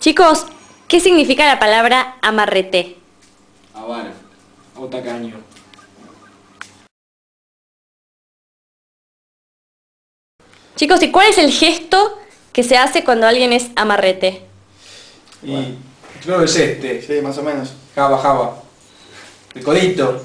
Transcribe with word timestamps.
Chicos, 0.00 0.46
¿qué 0.88 0.98
significa 0.98 1.44
la 1.44 1.58
palabra 1.58 2.16
amarrete? 2.22 2.96
Avaro 3.74 4.08
o 4.74 4.86
tacaño. 4.86 5.36
Chicos, 10.74 11.02
¿y 11.02 11.10
cuál 11.10 11.28
es 11.28 11.36
el 11.36 11.52
gesto 11.52 12.18
que 12.54 12.62
se 12.62 12.78
hace 12.78 13.04
cuando 13.04 13.26
alguien 13.26 13.52
es 13.52 13.68
amarrete? 13.76 14.40
Y 15.42 15.74
creo 16.22 16.38
que 16.38 16.44
es 16.46 16.56
este. 16.56 17.02
Sí, 17.02 17.20
más 17.20 17.36
o 17.36 17.42
menos. 17.42 17.74
Java, 17.94 18.16
java. 18.16 18.62
El 19.54 19.62
codito. 19.62 20.24